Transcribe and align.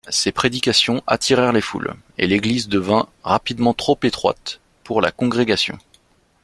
Ses 0.09 0.31
prédications 0.31 1.03
attirent 1.05 1.51
les 1.51 1.61
foules, 1.61 1.93
et 2.17 2.25
l'église 2.25 2.67
devint 2.67 3.07
rapidement 3.21 3.75
trop 3.75 3.99
étroite 4.01 4.59
pour 4.83 4.99
la 4.99 5.11
congrégation. 5.11 5.77